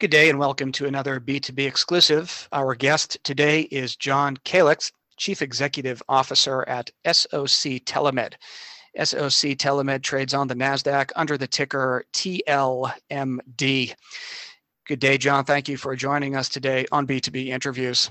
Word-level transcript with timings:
Good 0.00 0.10
day 0.10 0.30
and 0.30 0.38
welcome 0.38 0.72
to 0.72 0.86
another 0.86 1.20
B2B 1.20 1.66
exclusive. 1.66 2.48
Our 2.52 2.74
guest 2.74 3.22
today 3.22 3.68
is 3.70 3.96
John 3.96 4.38
Kalix, 4.46 4.92
Chief 5.18 5.42
Executive 5.42 6.02
Officer 6.08 6.66
at 6.66 6.90
SOC 7.04 7.84
Telemed. 7.84 8.32
SOC 8.96 9.58
Telemed 9.58 10.02
trades 10.02 10.32
on 10.32 10.48
the 10.48 10.54
NASDAQ 10.54 11.10
under 11.16 11.36
the 11.36 11.46
ticker 11.46 12.06
TLMD. 12.14 13.94
Good 14.86 15.00
day, 15.00 15.18
John. 15.18 15.44
Thank 15.44 15.68
you 15.68 15.76
for 15.76 15.94
joining 15.94 16.34
us 16.34 16.48
today 16.48 16.86
on 16.90 17.06
B2B 17.06 17.48
interviews. 17.48 18.08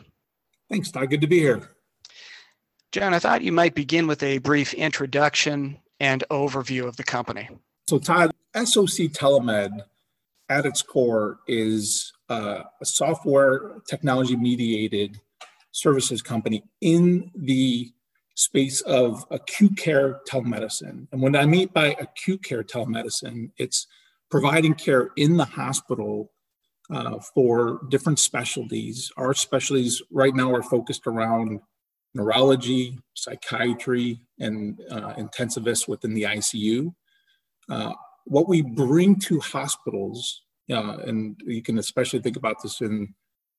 Thanks, 0.70 0.92
Todd. 0.92 1.10
Good 1.10 1.21
to 1.21 1.28
be 1.28 1.40
here. 1.40 1.71
John, 2.92 3.16
I 3.16 3.20
thought 3.20 3.42
you 3.42 3.52
might 3.52 3.74
begin 3.74 4.06
with 4.06 4.21
a 4.21 4.38
brief 4.38 4.76
introduction 4.76 5.80
and 6.00 6.24
overview 6.30 6.88
of 6.88 6.98
the 6.98 7.04
company. 7.04 7.50
So, 7.88 7.98
Todd, 7.98 8.30
SOC 8.56 9.10
Telemed 9.10 9.82
at 10.50 10.66
its 10.66 10.82
core 10.82 11.40
is 11.48 12.12
uh, 12.30 12.64
a 12.82 12.86
software 12.86 13.76
technology 13.88 14.36
mediated 14.36 15.20
services 15.71 16.21
company 16.21 16.64
in 16.82 17.32
the 17.36 17.92
space 18.36 18.82
of 18.82 19.26
acute 19.32 19.78
care 19.78 20.21
telemedicine. 20.28 21.07
And 21.12 21.21
when 21.21 21.36
I 21.36 21.46
mean 21.46 21.70
by 21.74 21.96
acute 22.00 22.43
care 22.43 22.64
telemedicine, 22.64 23.52
it's 23.57 23.88
providing 24.32 24.74
care 24.74 25.10
in 25.18 25.38
the 25.38 25.46
hospital 25.46 26.32
uh, 26.90 27.20
for 27.34 27.82
different 27.90 28.18
specialties. 28.18 29.12
Our 29.18 29.34
specialties 29.34 30.02
right 30.12 30.34
now 30.34 30.54
are 30.54 30.64
focused 30.64 31.06
around 31.06 31.60
neurology, 32.14 32.98
psychiatry, 33.14 34.20
and 34.40 34.80
uh, 34.90 35.14
intensivists 35.14 35.88
within 35.88 36.14
the 36.14 36.23
ICU. 36.23 36.94
Uh, 37.70 37.94
what 38.30 38.47
we 38.47 38.61
bring 38.61 39.16
to 39.17 39.39
hospitals, 39.39 40.44
uh, 40.72 40.97
and 41.00 41.39
you 41.45 41.61
can 41.61 41.80
especially 41.80 42.20
think 42.20 42.38
about 42.38 42.61
this 42.61 42.80
in 42.80 43.14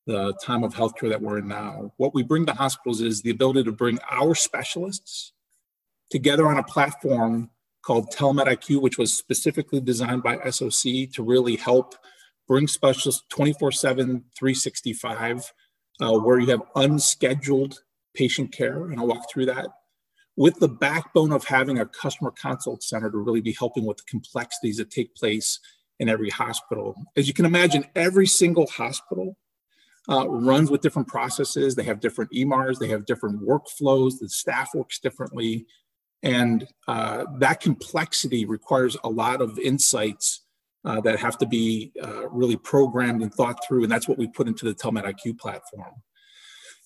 the 0.06 0.32
time 0.42 0.64
of 0.64 0.74
healthcare 0.74 1.10
that 1.10 1.20
we're 1.20 1.38
in 1.38 1.48
now, 1.48 1.92
what 1.96 2.14
we 2.14 2.22
bring 2.22 2.46
to 2.46 2.52
hospitals 2.52 3.00
is 3.00 3.22
the 3.22 3.30
ability 3.30 3.64
to 3.64 3.72
bring 3.72 3.98
our 4.10 4.34
specialists 4.34 5.32
together 6.10 6.46
on 6.46 6.56
a 6.56 6.62
platform 6.62 7.50
called 7.82 8.12
Telemed 8.12 8.46
IQ, 8.46 8.80
which 8.80 8.98
was 8.98 9.12
specifically 9.12 9.80
designed 9.80 10.22
by 10.22 10.38
SOC 10.50 11.10
to 11.12 11.22
really 11.22 11.56
help 11.56 11.94
bring 12.46 12.66
specialists 12.66 13.22
24 13.30 13.72
7, 13.72 14.24
365, 14.36 15.52
uh, 16.00 16.18
where 16.18 16.38
you 16.38 16.46
have 16.48 16.62
unscheduled 16.76 17.82
patient 18.14 18.52
care. 18.52 18.86
And 18.86 18.98
I'll 18.98 19.06
walk 19.06 19.30
through 19.32 19.46
that 19.46 19.68
with 20.40 20.58
the 20.58 20.68
backbone 20.68 21.32
of 21.32 21.44
having 21.44 21.80
a 21.80 21.84
customer 21.84 22.30
consult 22.30 22.82
center 22.82 23.10
to 23.10 23.18
really 23.18 23.42
be 23.42 23.52
helping 23.52 23.84
with 23.84 23.98
the 23.98 24.04
complexities 24.04 24.78
that 24.78 24.90
take 24.90 25.14
place 25.14 25.60
in 25.98 26.08
every 26.08 26.30
hospital. 26.30 26.94
As 27.14 27.28
you 27.28 27.34
can 27.34 27.44
imagine, 27.44 27.84
every 27.94 28.26
single 28.26 28.66
hospital 28.68 29.36
uh, 30.08 30.26
runs 30.26 30.70
with 30.70 30.80
different 30.80 31.08
processes. 31.08 31.74
They 31.74 31.82
have 31.82 32.00
different 32.00 32.30
EMRs, 32.32 32.78
they 32.78 32.88
have 32.88 33.04
different 33.04 33.46
workflows, 33.46 34.18
the 34.18 34.30
staff 34.30 34.70
works 34.74 34.98
differently. 34.98 35.66
And 36.22 36.66
uh, 36.88 37.26
that 37.40 37.60
complexity 37.60 38.46
requires 38.46 38.96
a 39.04 39.10
lot 39.10 39.42
of 39.42 39.58
insights 39.58 40.40
uh, 40.86 41.02
that 41.02 41.18
have 41.18 41.36
to 41.36 41.46
be 41.46 41.92
uh, 42.02 42.30
really 42.30 42.56
programmed 42.56 43.22
and 43.22 43.34
thought 43.34 43.58
through. 43.68 43.82
And 43.82 43.92
that's 43.92 44.08
what 44.08 44.16
we 44.16 44.26
put 44.26 44.48
into 44.48 44.64
the 44.64 44.74
Telemed 44.74 45.04
IQ 45.04 45.38
platform. 45.38 45.92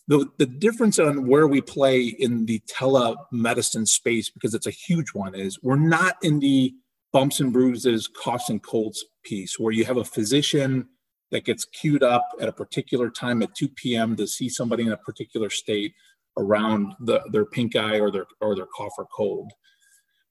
The, 0.06 0.26
the 0.38 0.46
difference 0.46 0.98
on 0.98 1.26
where 1.26 1.46
we 1.46 1.60
play 1.60 2.02
in 2.02 2.44
the 2.44 2.60
telemedicine 2.68 3.88
space, 3.88 4.28
because 4.28 4.54
it's 4.54 4.66
a 4.66 4.70
huge 4.70 5.14
one, 5.14 5.34
is 5.34 5.58
we're 5.62 5.76
not 5.76 6.16
in 6.22 6.40
the 6.40 6.74
bumps 7.12 7.40
and 7.40 7.52
bruises, 7.52 8.08
coughs 8.08 8.50
and 8.50 8.62
colds 8.62 9.04
piece 9.24 9.58
where 9.58 9.72
you 9.72 9.84
have 9.84 9.96
a 9.96 10.04
physician 10.04 10.86
that 11.30 11.44
gets 11.44 11.64
queued 11.64 12.02
up 12.02 12.26
at 12.40 12.48
a 12.48 12.52
particular 12.52 13.08
time 13.08 13.42
at 13.42 13.54
2 13.54 13.68
p.m. 13.68 14.14
to 14.16 14.26
see 14.26 14.48
somebody 14.48 14.84
in 14.84 14.92
a 14.92 14.96
particular 14.96 15.48
state 15.48 15.94
around 16.36 16.92
the, 17.00 17.20
their 17.30 17.44
pink 17.44 17.76
eye 17.76 17.98
or 17.98 18.10
their 18.10 18.26
or 18.40 18.54
their 18.54 18.66
cough 18.76 18.92
or 18.98 19.06
cold. 19.06 19.50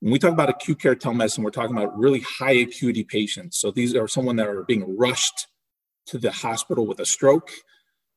When 0.02 0.12
we 0.12 0.20
talk 0.20 0.34
about 0.34 0.50
acute 0.50 0.82
care 0.82 0.96
telemedicine, 0.96 1.44
we're 1.44 1.52
talking 1.52 1.76
about 1.76 1.98
really 1.98 2.20
high 2.20 2.52
acuity 2.52 3.04
patients. 3.04 3.58
So 3.58 3.72
these 3.72 3.96
are 3.96 4.08
someone 4.08 4.36
that 4.36 4.48
are 4.48 4.64
being 4.64 4.98
rushed 4.98 5.48
to 6.08 6.18
the 6.18 6.32
hospital 6.32 6.86
with 6.86 7.00
a 7.00 7.06
stroke, 7.06 7.50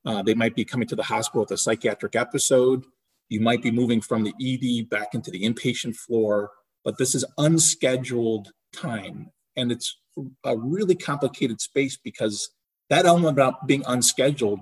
uh, 0.07 0.23
they 0.23 0.35
might 0.35 0.55
be 0.55 0.65
coming 0.65 0.87
to 0.89 0.97
the 0.97 1.03
hospital 1.03 1.43
with 1.43 1.51
a 1.51 1.59
psychiatric 1.59 2.15
episode. 2.15 2.85
You 3.29 3.41
might 3.41 3.63
be 3.63 3.73
moving 3.73 4.01
from 4.01 4.23
the 4.23 4.33
ED 4.41 4.89
back 4.89 5.15
into 5.15 5.33
the 5.33 5.43
inpatient 5.43 5.97
floor, 5.97 6.51
but 6.85 6.97
this 6.97 7.15
is 7.15 7.25
unscheduled 7.39 8.53
time. 8.73 9.31
And 9.57 9.73
it's 9.73 9.99
a 10.45 10.57
really 10.57 10.95
complicated 10.95 11.61
space 11.61 11.97
because 11.97 12.51
that 12.89 13.05
element 13.05 13.33
about 13.33 13.67
being 13.67 13.83
unscheduled, 13.87 14.61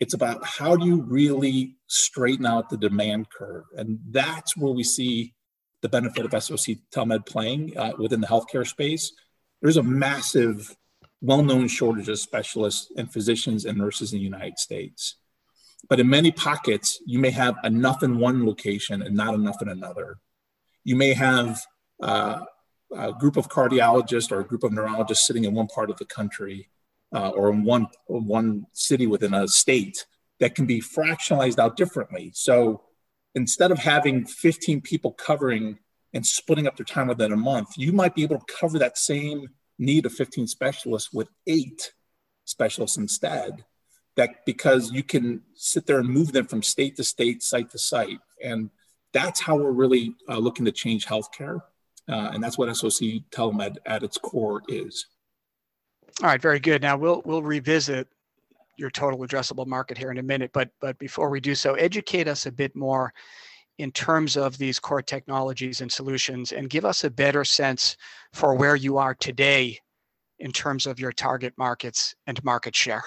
it's 0.00 0.14
about 0.14 0.44
how 0.44 0.74
do 0.74 0.86
you 0.86 1.02
really 1.02 1.76
straighten 1.86 2.46
out 2.46 2.68
the 2.68 2.76
demand 2.76 3.28
curve. 3.30 3.64
And 3.76 4.00
that's 4.10 4.56
where 4.56 4.72
we 4.72 4.82
see 4.82 5.34
the 5.82 5.88
benefit 5.88 6.24
of 6.24 6.42
SOC 6.42 6.76
Telemed 6.92 7.26
playing 7.26 7.76
uh, 7.76 7.92
within 7.96 8.20
the 8.20 8.26
healthcare 8.26 8.66
space. 8.66 9.12
There's 9.62 9.76
a 9.76 9.82
massive 9.82 10.74
well-known 11.20 11.68
shortage 11.68 12.08
of 12.08 12.18
specialists 12.18 12.90
and 12.96 13.12
physicians 13.12 13.64
and 13.64 13.76
nurses 13.76 14.12
in 14.12 14.18
the 14.18 14.24
United 14.24 14.58
States. 14.58 15.16
But 15.88 16.00
in 16.00 16.08
many 16.08 16.30
pockets, 16.30 17.00
you 17.06 17.18
may 17.18 17.30
have 17.30 17.56
enough 17.64 18.02
in 18.02 18.18
one 18.18 18.46
location 18.46 19.02
and 19.02 19.16
not 19.16 19.34
enough 19.34 19.62
in 19.62 19.68
another. 19.68 20.18
You 20.84 20.96
may 20.96 21.14
have 21.14 21.60
uh, 22.02 22.40
a 22.96 23.12
group 23.12 23.36
of 23.36 23.48
cardiologists 23.48 24.32
or 24.32 24.40
a 24.40 24.44
group 24.44 24.62
of 24.62 24.72
neurologists 24.72 25.26
sitting 25.26 25.44
in 25.44 25.54
one 25.54 25.68
part 25.68 25.90
of 25.90 25.96
the 25.96 26.04
country 26.04 26.68
uh, 27.14 27.30
or 27.30 27.50
in 27.50 27.64
one, 27.64 27.86
one 28.06 28.66
city 28.72 29.06
within 29.06 29.34
a 29.34 29.48
state 29.48 30.06
that 30.38 30.54
can 30.54 30.66
be 30.66 30.80
fractionalized 30.80 31.58
out 31.58 31.76
differently. 31.76 32.30
So 32.34 32.82
instead 33.34 33.70
of 33.70 33.78
having 33.78 34.24
15 34.24 34.80
people 34.80 35.12
covering 35.12 35.78
and 36.12 36.26
splitting 36.26 36.66
up 36.66 36.76
their 36.76 36.86
time 36.86 37.08
within 37.08 37.32
a 37.32 37.36
month, 37.36 37.76
you 37.76 37.92
might 37.92 38.14
be 38.14 38.22
able 38.22 38.38
to 38.38 38.52
cover 38.52 38.78
that 38.78 38.98
same 38.98 39.48
need 39.80 40.06
a 40.06 40.10
15 40.10 40.46
specialists 40.46 41.12
with 41.12 41.28
eight 41.46 41.92
specialists 42.44 42.96
instead 42.96 43.64
that 44.16 44.44
because 44.44 44.92
you 44.92 45.02
can 45.02 45.42
sit 45.54 45.86
there 45.86 45.98
and 45.98 46.08
move 46.08 46.32
them 46.32 46.46
from 46.46 46.62
state 46.62 46.96
to 46.96 47.04
state 47.04 47.42
site 47.42 47.70
to 47.70 47.78
site. 47.78 48.18
And 48.42 48.70
that's 49.12 49.40
how 49.40 49.56
we're 49.56 49.70
really 49.70 50.14
uh, 50.28 50.38
looking 50.38 50.64
to 50.66 50.72
change 50.72 51.06
healthcare 51.06 51.60
uh, 52.10 52.30
and 52.32 52.42
that's 52.42 52.58
what 52.58 52.74
soc 52.76 52.92
telemed 53.30 53.76
at 53.86 54.02
its 54.02 54.18
core 54.18 54.62
is. 54.68 55.06
All 56.22 56.28
right 56.28 56.42
very 56.42 56.58
good. 56.58 56.82
Now 56.82 56.96
we'll 56.96 57.22
we'll 57.24 57.42
revisit 57.42 58.08
your 58.76 58.90
total 58.90 59.20
addressable 59.20 59.66
market 59.66 59.98
here 59.98 60.10
in 60.10 60.18
a 60.18 60.22
minute 60.22 60.50
but 60.54 60.70
but 60.80 60.98
before 60.98 61.28
we 61.28 61.38
do 61.38 61.54
so 61.54 61.74
educate 61.74 62.26
us 62.26 62.46
a 62.46 62.52
bit 62.52 62.74
more 62.74 63.12
in 63.80 63.92
terms 63.92 64.36
of 64.36 64.58
these 64.58 64.78
core 64.78 65.02
technologies 65.02 65.80
and 65.80 65.90
solutions 65.90 66.52
and 66.52 66.70
give 66.70 66.84
us 66.84 67.04
a 67.04 67.10
better 67.10 67.44
sense 67.44 67.96
for 68.32 68.54
where 68.54 68.76
you 68.76 68.98
are 68.98 69.14
today 69.14 69.78
in 70.38 70.52
terms 70.52 70.86
of 70.86 70.98
your 70.98 71.12
target 71.12 71.54
markets 71.56 72.14
and 72.26 72.42
market 72.44 72.74
share? 72.74 73.04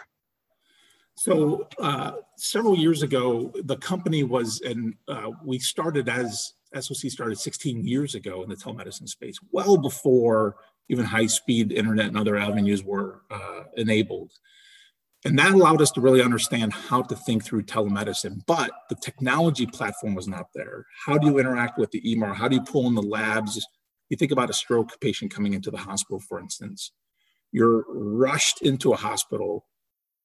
So, 1.16 1.68
uh, 1.80 2.14
several 2.38 2.76
years 2.76 3.04
ago, 3.04 3.52
the 3.66 3.78
company 3.78 4.24
was, 4.24 4.62
and 4.62 4.96
uh, 5.08 5.30
we 5.46 5.60
started 5.60 6.10
as 6.10 6.54
SOC 6.74 7.12
started 7.12 7.38
16 7.38 7.86
years 7.86 8.16
ago 8.16 8.42
in 8.42 8.50
the 8.50 8.56
telemedicine 8.56 9.08
space, 9.08 9.38
well 9.52 9.78
before 9.78 10.56
even 10.90 11.06
high 11.06 11.28
speed 11.28 11.72
internet 11.72 12.08
and 12.08 12.18
other 12.18 12.36
avenues 12.36 12.84
were 12.84 13.22
uh, 13.30 13.64
enabled. 13.78 14.32
And 15.26 15.40
that 15.40 15.54
allowed 15.54 15.82
us 15.82 15.92
to 15.92 16.02
really 16.02 16.22
understand 16.22 16.74
how 16.74 17.02
to 17.04 17.16
think 17.16 17.46
through 17.46 17.64
telemedicine. 17.64 18.42
But 18.46 18.72
the 18.90 18.96
technology 18.96 19.66
platform 19.66 20.16
was 20.16 20.28
not 20.28 20.48
there. 20.54 20.86
How 21.06 21.18
do 21.18 21.28
you 21.28 21.40
interact 21.40 21.80
with 21.80 21.92
the 21.92 22.02
EMR? 22.02 22.36
How 22.36 22.50
do 22.50 22.56
you 22.56 22.62
pull 22.62 22.88
in 22.88 22.96
the 22.96 23.02
labs? 23.02 23.66
You 24.10 24.18
think 24.18 24.32
about 24.32 24.50
a 24.50 24.54
stroke 24.54 25.00
patient 25.00 25.34
coming 25.34 25.54
into 25.54 25.72
the 25.72 25.78
hospital, 25.78 26.20
for 26.20 26.40
instance. 26.40 26.92
You're 27.54 27.86
rushed 27.88 28.62
into 28.62 28.92
a 28.92 28.98
hospital. 28.98 29.66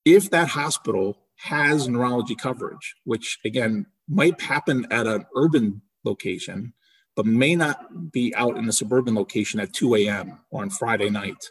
If 0.04 0.30
that 0.30 0.48
hospital 0.48 1.18
has 1.36 1.88
neurology 1.88 2.34
coverage, 2.34 2.96
which 3.04 3.38
again 3.44 3.86
might 4.08 4.40
happen 4.40 4.86
at 4.90 5.06
an 5.06 5.26
urban 5.36 5.82
location, 6.04 6.72
but 7.14 7.26
may 7.26 7.54
not 7.54 8.10
be 8.10 8.34
out 8.34 8.56
in 8.56 8.68
a 8.68 8.72
suburban 8.72 9.14
location 9.14 9.60
at 9.60 9.72
2 9.72 9.94
a.m. 9.96 10.40
or 10.50 10.62
on 10.62 10.70
Friday 10.70 11.10
night 11.10 11.50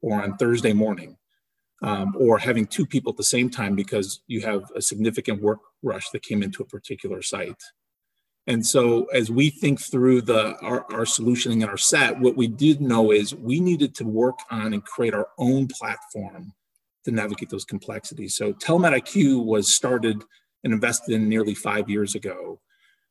or 0.00 0.22
on 0.22 0.36
Thursday 0.36 0.72
morning 0.72 1.16
um, 1.82 2.14
or 2.18 2.38
having 2.38 2.66
two 2.66 2.86
people 2.86 3.10
at 3.10 3.16
the 3.16 3.24
same 3.24 3.50
time 3.50 3.74
because 3.74 4.20
you 4.26 4.42
have 4.42 4.64
a 4.74 4.82
significant 4.82 5.42
work 5.42 5.60
rush 5.82 6.10
that 6.10 6.22
came 6.22 6.42
into 6.42 6.62
a 6.62 6.66
particular 6.66 7.22
site. 7.22 7.62
And 8.46 8.66
so, 8.66 9.04
as 9.06 9.30
we 9.30 9.50
think 9.50 9.80
through 9.80 10.22
the 10.22 10.56
our, 10.60 10.80
our 10.92 11.04
solutioning 11.04 11.62
and 11.62 11.70
our 11.70 11.76
set, 11.76 12.18
what 12.18 12.36
we 12.36 12.48
did 12.48 12.80
know 12.80 13.12
is 13.12 13.34
we 13.34 13.60
needed 13.60 13.94
to 13.96 14.04
work 14.04 14.38
on 14.50 14.72
and 14.72 14.84
create 14.84 15.14
our 15.14 15.28
own 15.38 15.68
platform 15.68 16.52
to 17.04 17.10
navigate 17.10 17.50
those 17.50 17.64
complexities. 17.64 18.34
So, 18.34 18.52
Telemed 18.52 18.98
IQ 18.98 19.44
was 19.44 19.72
started 19.72 20.22
and 20.64 20.72
invested 20.72 21.14
in 21.14 21.28
nearly 21.28 21.54
five 21.54 21.88
years 21.88 22.14
ago 22.14 22.60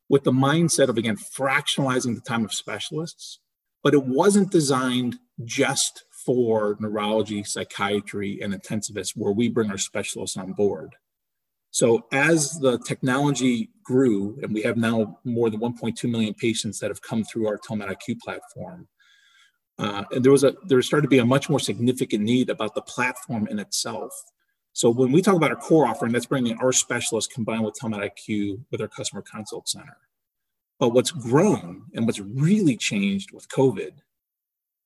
with 0.10 0.24
the 0.24 0.31
mindset 0.31 0.89
of 0.89 0.98
again 0.98 1.18
fractionalizing 1.18 2.16
the 2.16 2.21
time 2.21 2.44
of 2.44 2.54
specialists, 2.54 3.39
but 3.83 3.94
it 3.94 4.04
wasn't 4.06 4.51
designed 4.51 5.18
just 5.45 6.04
for 6.30 6.78
neurology, 6.80 7.44
psychiatry, 7.44 8.40
and 8.40 8.54
intensivists, 8.54 9.18
where 9.18 9.31
we 9.31 9.50
bring 9.50 9.72
our 9.72 9.80
specialists 9.80 10.38
on 10.38 10.54
board. 10.54 10.96
So 11.72 12.06
as 12.12 12.60
the 12.60 12.78
technology 12.78 13.72
grew, 13.81 14.38
and 14.44 14.54
we 14.54 14.62
have 14.62 14.78
now 14.78 15.18
more 15.24 15.50
than 15.50 15.60
1.2 15.60 16.08
million 16.08 16.36
patients 16.36 16.78
that 16.80 16.92
have 16.92 17.02
come 17.02 17.24
through 17.24 17.48
our 17.48 17.58
Telemed 17.58 17.90
IQ 17.90 18.20
platform, 18.20 18.88
uh, 19.80 20.04
and 20.12 20.24
there 20.24 20.31
was 20.31 20.44
a 20.44 20.54
there 20.68 20.80
started 20.84 21.08
to 21.08 21.10
be 21.10 21.18
a 21.18 21.26
much 21.26 21.50
more 21.50 21.60
significant 21.60 22.24
need 22.24 22.52
about 22.52 22.76
the 22.76 22.84
platform 22.84 23.48
in 23.48 23.58
itself. 23.58 24.14
So 24.74 24.92
when 24.92 25.12
we 25.12 25.24
talk 25.24 25.36
about 25.36 25.50
our 25.50 25.58
core 25.58 25.88
offering, 25.88 26.12
that's 26.12 26.28
bringing 26.28 26.60
our 26.60 26.72
specialists 26.72 27.34
combined 27.34 27.66
with 27.66 27.74
Telemed 27.74 28.08
IQ 28.08 28.64
with 28.70 28.81
our 28.81 28.88
customer 28.88 29.24
consult 29.24 29.68
center. 29.68 29.98
But 30.78 30.90
what's 30.90 31.10
grown 31.10 31.86
and 31.96 32.06
what's 32.06 32.20
really 32.20 32.78
changed 32.78 33.31
with 33.31 33.50
COVID, 33.50 33.94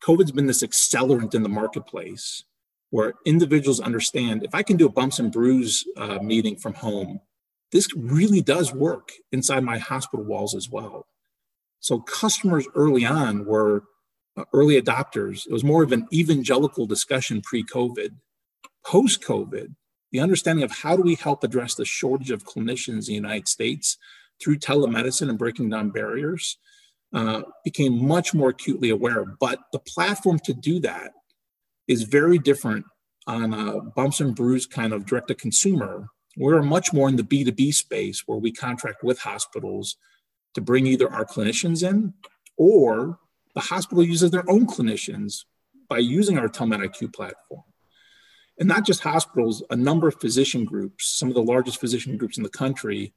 COVID's 0.04 0.32
been 0.32 0.48
this 0.48 0.64
accelerant 0.64 1.34
in 1.34 1.44
the 1.44 1.50
marketplace 1.50 2.44
where 2.90 3.14
individuals 3.26 3.80
understand 3.80 4.44
if 4.44 4.54
I 4.54 4.62
can 4.62 4.78
do 4.78 4.86
a 4.86 4.92
bumps 4.92 5.18
and 5.18 5.32
bruise 5.32 5.86
uh, 5.98 6.20
meeting 6.22 6.58
from 6.58 6.74
home, 6.74 7.22
this 7.72 7.88
really 7.96 8.42
does 8.42 8.74
work 8.74 9.12
inside 9.32 9.64
my 9.64 9.78
hospital 9.78 10.26
walls 10.26 10.54
as 10.54 10.70
well. 10.70 11.08
So 11.80 12.00
customers 12.00 12.68
early 12.76 13.06
on 13.06 13.46
were 13.46 13.84
uh, 14.38 14.44
early 14.54 14.80
adopters. 14.80 15.48
It 15.48 15.54
was 15.54 15.64
more 15.64 15.84
of 15.84 15.92
an 15.92 16.08
evangelical 16.14 16.86
discussion 16.86 17.42
pre-COVID. 17.42 18.12
Post-COVID, 18.86 19.74
the 20.12 20.20
understanding 20.20 20.64
of 20.64 20.72
how 20.72 20.98
do 20.98 21.02
we 21.02 21.16
help 21.16 21.44
address 21.44 21.76
the 21.76 21.86
shortage 21.86 22.30
of 22.30 22.44
clinicians 22.44 22.90
in 22.90 23.06
the 23.08 23.14
United 23.14 23.48
States 23.48 23.98
through 24.42 24.60
telemedicine 24.60 25.30
and 25.30 25.40
breaking 25.40 25.70
down 25.70 25.90
barriers 25.90 26.58
uh, 27.14 27.44
became 27.64 28.06
much 28.06 28.34
more 28.34 28.50
acutely 28.50 28.90
aware. 28.90 29.26
But 29.40 29.60
the 29.72 29.80
platform 29.80 30.40
to 30.40 30.54
do 30.54 30.80
that 30.80 31.12
is 31.88 32.04
very 32.04 32.40
different 32.40 32.86
on 33.28 33.54
a 33.54 33.82
bumps 33.82 34.20
and 34.20 34.36
bruise 34.36 34.66
kind 34.66 34.94
of 34.94 35.06
direct 35.06 35.28
to 35.30 35.36
consumer. 35.36 36.08
We're 36.36 36.62
much 36.62 36.92
more 36.92 37.08
in 37.10 37.16
the 37.16 37.24
B2B 37.24 37.74
space 37.74 38.24
where 38.26 38.40
we 38.40 38.52
contract 38.52 39.04
with 39.04 39.20
hospitals 39.20 39.96
to 40.56 40.62
bring 40.62 40.88
either 40.88 41.12
our 41.12 41.26
clinicians 41.26 41.88
in 41.88 42.14
or 42.58 43.20
the 43.54 43.62
hospital 43.62 44.04
uses 44.04 44.32
their 44.32 44.50
own 44.50 44.66
clinicians 44.66 45.46
by 45.88 46.00
using 46.00 46.38
our 46.38 46.48
Telemed 46.48 46.84
IQ 46.88 47.14
platform. 47.14 47.64
And 48.60 48.68
not 48.68 48.86
just 48.86 49.02
hospitals, 49.02 49.64
a 49.70 49.76
number 49.76 50.08
of 50.08 50.20
physician 50.20 50.66
groups, 50.66 51.18
some 51.18 51.30
of 51.30 51.36
the 51.36 51.44
largest 51.44 51.80
physician 51.80 52.18
groups 52.18 52.38
in 52.38 52.44
the 52.44 52.50
country, 52.50 53.14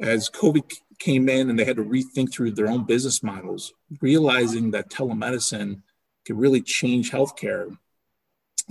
as 0.00 0.30
COVID 0.30 0.72
came 0.98 1.28
in 1.28 1.50
and 1.50 1.58
they 1.58 1.64
had 1.64 1.76
to 1.76 1.84
rethink 1.84 2.32
through 2.32 2.52
their 2.52 2.68
own 2.68 2.84
business 2.84 3.22
models, 3.22 3.72
realizing 4.00 4.70
that 4.70 4.90
telemedicine 4.90 5.82
could 6.26 6.38
really 6.38 6.60
change 6.60 7.10
healthcare 7.10 7.76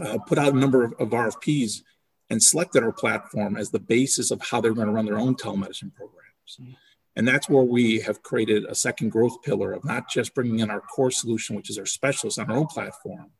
uh, 0.04 0.18
put 0.20 0.38
out 0.38 0.54
a 0.54 0.58
number 0.58 0.84
of, 0.84 0.94
of, 0.94 1.10
RFPs 1.10 1.82
and 2.30 2.42
selected 2.42 2.84
our 2.84 2.92
platform 2.92 3.58
as 3.58 3.70
the 3.70 3.80
basis 3.80 4.32
of 4.32 4.42
how 4.42 4.62
they're 4.62 4.74
going 4.74 4.88
to 4.88 4.94
run 4.94 5.06
their 5.06 5.18
own 5.18 5.36
telemedicine 5.36 5.94
programs. 5.94 6.58
Mm-hmm. 6.62 6.72
And 7.16 7.28
that's 7.28 7.50
where 7.50 7.64
we 7.64 8.00
have 8.02 8.24
created 8.24 8.66
a 8.66 8.76
second 8.76 9.10
growth 9.10 9.42
pillar 9.42 9.74
of 9.74 9.84
not 9.84 10.10
just 10.10 10.34
bringing 10.34 10.60
in 10.60 10.70
our 10.70 10.80
core 10.80 11.12
solution, 11.12 11.56
which 11.56 11.70
is 11.70 11.78
our 11.78 11.86
specialists 11.86 12.38
on 12.38 12.50
our 12.50 12.58
own 12.58 12.68
platform, 12.68 13.32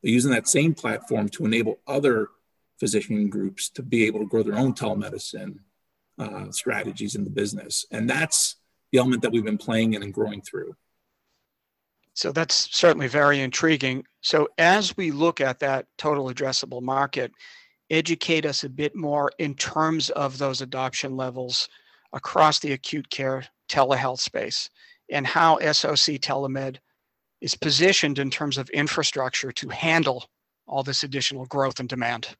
but 0.00 0.10
using 0.10 0.30
that 0.30 0.48
same 0.48 0.72
platform 0.72 1.28
to 1.30 1.44
enable 1.44 1.80
other 1.86 2.28
physician 2.78 3.28
groups 3.28 3.68
to 3.70 3.82
be 3.82 4.06
able 4.06 4.20
to 4.20 4.26
grow 4.26 4.42
their 4.42 4.56
own 4.56 4.72
telemedicine 4.72 5.58
uh, 6.20 6.50
strategies 6.52 7.14
in 7.14 7.24
the 7.24 7.30
business. 7.30 7.86
And 7.90 8.08
that's 8.08 8.56
the 8.92 8.98
element 8.98 9.22
that 9.22 9.32
we've 9.32 9.44
been 9.44 9.58
playing 9.58 9.94
in 9.94 10.02
and 10.02 10.12
growing 10.12 10.42
through. 10.42 10.74
So 12.14 12.32
that's 12.32 12.68
certainly 12.76 13.08
very 13.08 13.40
intriguing. 13.40 14.04
So 14.20 14.48
as 14.58 14.96
we 14.96 15.10
look 15.10 15.40
at 15.40 15.60
that 15.60 15.86
total 15.96 16.26
addressable 16.26 16.82
market, 16.82 17.32
educate 17.88 18.44
us 18.44 18.64
a 18.64 18.68
bit 18.68 18.94
more 18.94 19.30
in 19.38 19.54
terms 19.54 20.10
of 20.10 20.38
those 20.38 20.60
adoption 20.60 21.16
levels 21.16 21.68
across 22.12 22.58
the 22.58 22.72
acute 22.72 23.08
care 23.10 23.44
telehealth 23.68 24.18
space 24.18 24.68
and 25.10 25.26
how 25.26 25.58
SOC 25.58 26.18
Telemed 26.18 26.76
is 27.40 27.54
positioned 27.54 28.18
in 28.18 28.30
terms 28.30 28.58
of 28.58 28.68
infrastructure 28.70 29.52
to 29.52 29.68
handle 29.68 30.28
all 30.66 30.82
this 30.82 31.02
additional 31.02 31.46
growth 31.46 31.80
and 31.80 31.88
demand. 31.88 32.36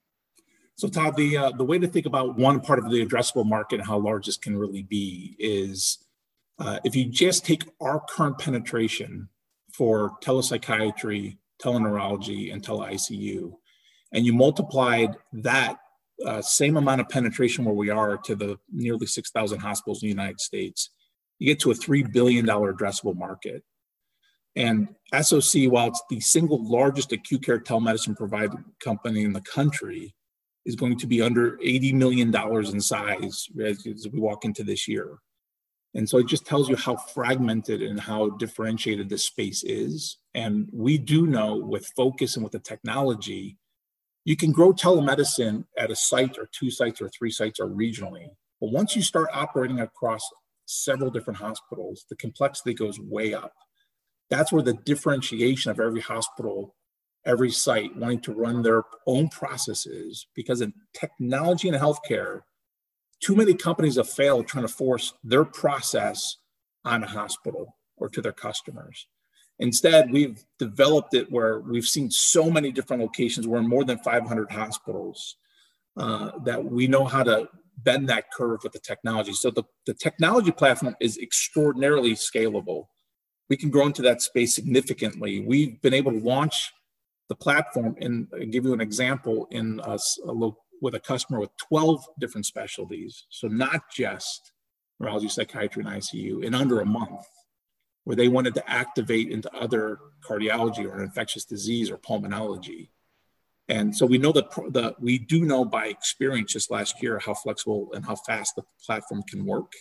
So 0.81 0.89
Todd, 0.89 1.15
the 1.15 1.37
uh, 1.37 1.51
the 1.51 1.63
way 1.63 1.79
to 1.79 1.87
think 1.87 2.07
about 2.07 2.39
one 2.39 2.59
part 2.59 2.79
of 2.79 2.91
the 2.91 3.05
addressable 3.05 3.45
market 3.45 3.81
and 3.81 3.87
how 3.87 3.99
large 3.99 4.25
this 4.25 4.39
can 4.39 4.57
really 4.57 4.83
be 4.83 5.37
is 5.39 5.99
uh, 6.59 6.79
if 6.85 6.97
you 6.97 7.05
just 7.05 7.45
take 7.45 7.65
our 7.83 8.03
current 8.09 8.39
penetration 8.39 9.29
for 9.75 10.17
telepsychiatry, 10.23 11.37
teleneurology, 11.63 12.51
and 12.51 12.65
tele-ICU, 12.65 13.53
and 14.15 14.25
you 14.25 14.33
multiplied 14.33 15.11
that 15.35 15.77
uh, 16.25 16.41
same 16.41 16.79
amount 16.79 17.03
of 17.03 17.11
penetration 17.11 17.67
where 17.67 17.75
we 17.75 17.91
are 17.91 18.17
to 18.17 18.35
the 18.35 18.59
nearly 18.73 19.05
6,000 19.05 19.59
hospitals 19.59 20.03
in 20.03 20.07
the 20.07 20.11
United 20.11 20.41
States, 20.41 20.89
you 21.39 21.47
get 21.47 21.61
to 21.61 21.73
a 21.73 21.75
$3 21.75 22.11
billion 22.11 22.47
addressable 22.47 23.15
market. 23.15 23.63
And 24.57 24.89
SOC, 25.13 25.65
while 25.65 25.89
it's 25.89 26.03
the 26.09 26.21
single 26.21 26.67
largest 26.67 27.13
acute 27.13 27.45
care 27.45 27.61
telemedicine 27.61 28.17
provider 28.17 28.65
company 28.83 29.25
in 29.25 29.35
the 29.35 29.43
country, 29.43 30.15
is 30.67 30.77
going 30.77 30.99
to 30.99 31.07
be 31.07 31.23
under 31.23 31.53
$80 31.59 31.95
million 31.95 32.35
in 32.35 32.81
size 32.81 33.49
as, 33.65 33.87
as 33.87 34.09
we 34.13 34.21
walk 34.21 34.45
into 34.45 34.63
this 34.63 34.87
year. 34.87 35.19
And 35.95 36.09
so 36.09 36.19
it 36.19 36.27
just 36.27 36.47
tells 36.47 36.69
you 36.69 36.77
how 36.77 36.97
fragmented 36.97 37.83
and 37.83 37.99
how 37.99 38.31
differentiated 38.31 39.09
this 39.09 39.25
space 39.25 39.65
is. 39.65 40.19
And 40.35 40.69
we 40.73 40.99
do 40.99 41.27
know 41.27 41.57
with 41.57 41.93
focus 41.97 42.37
and 42.37 42.45
with 42.45 42.53
the 42.53 42.61
technology, 42.61 43.59
you 44.25 44.37
can 44.37 44.53
grow 44.53 44.73
telemedicine 44.73 45.65
at 45.77 45.91
a 45.91 45.97
site 45.97 46.39
or 46.39 46.49
two 46.53 46.71
sites 46.71 47.01
or 47.01 47.09
three 47.09 47.31
sites 47.31 47.59
or 47.59 47.67
regionally. 47.67 48.29
But 48.61 48.71
once 48.71 48.95
you 48.95 49.03
start 49.03 49.31
operating 49.33 49.81
across 49.81 50.23
several 50.67 51.11
different 51.11 51.41
hospitals, 51.41 52.05
the 52.09 52.17
complexity 52.17 52.75
goes 52.75 53.01
way 53.01 53.35
up. 53.35 53.53
That's 54.29 54.53
where 54.53 54.63
the 54.63 54.75
differentiation 54.75 55.73
of 55.73 55.81
every 55.81 56.01
hospital, 56.01 56.77
every 57.27 57.51
site 57.51 57.95
wanting 57.97 58.21
to 58.21 58.33
run 58.33 58.63
their 58.63 58.85
own 59.07 59.29
processes, 59.29 60.27
because 60.35 60.61
in 60.61 60.73
technology 60.95 61.69
and 61.69 61.77
healthcare, 61.77 62.43
too 63.21 63.37
many 63.37 63.55
companies 63.55 63.97
have 63.97 64.09
failed 64.09 64.47
trying 64.49 64.67
to 64.67 64.73
force 64.73 65.13
their 65.23 65.45
process 65.45 66.37
on 66.85 67.03
a 67.05 67.07
hospital 67.07 67.77
or 67.97 68.09
to 68.09 68.23
their 68.23 68.33
customers. 68.33 69.07
Instead, 69.59 70.11
we've 70.11 70.43
developed 70.59 71.13
it 71.13 71.31
where 71.31 71.61
we've 71.61 71.87
seen 71.87 72.11
so 72.11 72.51
many 72.51 72.73
different 72.73 73.03
locations. 73.03 73.47
We're 73.47 73.59
in 73.59 73.69
more 73.69 73.85
than 73.85 73.99
500 73.99 74.51
hospitals 74.51 75.37
uh, 75.99 76.31
that 76.45 76.65
we 76.65 76.87
know 76.87 77.05
how 77.05 77.23
to 77.25 77.49
bend 77.77 78.09
that 78.09 78.33
curve 78.33 78.61
with 78.63 78.73
the 78.73 78.79
technology. 78.79 79.35
So 79.35 79.51
the, 79.51 79.65
the 79.87 79.95
technology 79.95 80.51
platform 80.51 80.97
is 81.01 81.19
extraordinarily 81.19 82.13
scalable. 82.13 82.87
We 83.51 83.57
can 83.57 83.69
grow 83.69 83.87
into 83.87 84.03
that 84.03 84.23
space 84.23 84.55
significantly. 84.55 85.41
We've 85.41 85.81
been 85.83 85.95
able 85.95 86.13
to 86.13 86.19
launch 86.19 86.73
the 87.31 87.37
platform 87.37 87.95
and 88.01 88.27
give 88.51 88.65
you 88.65 88.75
an 88.75 88.81
example 88.81 89.47
in 89.53 89.81
a, 89.85 89.97
a, 90.27 90.51
with 90.83 90.97
a 90.97 91.01
customer 91.01 91.39
with 91.39 91.57
12 91.69 92.05
different 92.19 92.45
specialties. 92.45 93.25
So 93.31 93.47
not 93.47 93.83
just 93.95 94.53
neurology, 94.99 95.29
psychiatry, 95.29 95.85
and 95.85 95.93
ICU 95.93 96.43
in 96.43 96.57
under 96.57 96.81
a 96.81 96.85
month, 96.85 97.25
where 98.03 98.17
they 98.17 98.27
wanted 98.27 98.55
to 98.55 98.69
activate 98.69 99.31
into 99.31 99.49
other 99.55 99.99
cardiology 100.29 100.85
or 100.85 101.01
infectious 101.05 101.45
disease 101.45 101.89
or 101.89 101.99
pulmonology. 101.99 102.89
And 103.69 103.97
so 103.97 104.07
we 104.07 104.19
know 104.19 104.33
that 104.33 104.51
the, 104.51 104.97
we 104.99 105.21
do 105.21 105.45
know 105.45 105.65
by 105.65 105.87
experience 105.87 106.53
just 106.55 106.69
last 106.69 107.01
year 107.01 107.21
how 107.21 107.35
flexible 107.35 107.93
and 107.95 108.05
how 108.05 108.17
fast 108.17 108.57
the 108.57 108.65
platform 108.85 109.23
can 109.23 109.47
work. 109.47 109.73